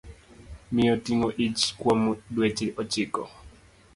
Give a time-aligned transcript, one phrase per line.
[0.73, 2.01] Miyo ting'o ich kuom
[2.33, 3.23] dweche ochiko